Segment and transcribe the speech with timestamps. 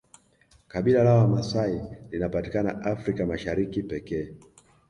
[0.67, 4.35] kabila la wamasai linapatikana africa mashariki pekee